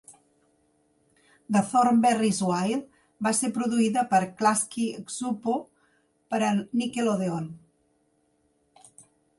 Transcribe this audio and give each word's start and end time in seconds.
"The 1.55 1.61
Thornberrys 1.73 2.39
Wild" 2.47 2.87
va 3.27 3.35
ser 3.41 3.51
produïda 3.59 4.05
per 4.15 4.23
Klasky 4.41 4.87
Csupo 5.17 5.57
per 6.33 6.43
a 6.51 6.51
Nickelodeon. 6.65 7.51